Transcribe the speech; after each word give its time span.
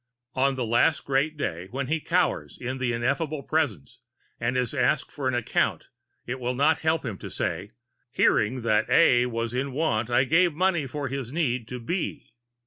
On 0.33 0.55
the 0.55 0.65
Last 0.65 1.05
Great 1.05 1.37
Day, 1.37 1.67
when 1.69 1.85
he 1.85 1.99
cowers 2.01 2.57
in 2.59 2.79
the 2.79 2.91
Ineffable 2.91 3.43
Presence 3.43 3.99
and 4.39 4.57
is 4.57 4.73
asked 4.73 5.11
for 5.11 5.27
an 5.27 5.35
accounting 5.35 5.89
it 6.25 6.39
will 6.39 6.55
not 6.55 6.79
help 6.79 7.05
him 7.05 7.19
to 7.19 7.29
say, 7.29 7.69
"Hearing 8.09 8.61
that 8.63 8.89
A 8.89 9.27
was 9.27 9.53
in 9.53 9.73
want 9.73 10.09
I 10.09 10.23
gave 10.23 10.53
money 10.55 10.87
for 10.87 11.07
his 11.07 11.31
need 11.31 11.67
to 11.67 11.79
B." 11.79 12.33